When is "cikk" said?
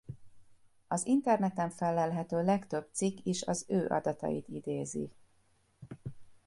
2.91-3.17